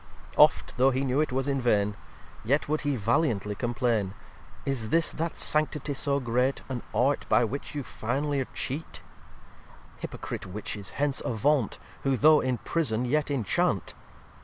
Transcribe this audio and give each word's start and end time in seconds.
xxvi 0.01 0.39
Oft, 0.39 0.77
though 0.77 0.89
he 0.89 1.03
knew 1.05 1.21
it 1.21 1.31
was 1.31 1.47
in 1.47 1.61
vain, 1.61 1.95
Yet 2.43 2.67
would 2.67 2.81
he 2.81 2.95
valiantly 2.95 3.53
complain. 3.53 4.15
"Is 4.65 4.89
this 4.89 5.11
that 5.11 5.37
Sanctity 5.37 5.93
so 5.93 6.19
great, 6.19 6.63
An 6.69 6.81
Art 6.91 7.27
by 7.29 7.43
which 7.43 7.75
you 7.75 7.83
finly'r 7.83 8.47
cheat 8.51 9.03
Hypocrite 9.97 10.47
Witches, 10.47 10.89
hence 10.97 11.21
avant, 11.23 11.77
Who 12.01 12.17
though 12.17 12.39
in 12.39 12.57
prison 12.57 13.05
yet 13.05 13.29
inchant! 13.29 13.93